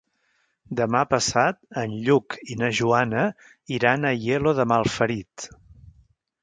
[0.77, 3.27] Demà passat en Lluc i na Joana
[3.79, 5.51] iran a Aielo de Malferit.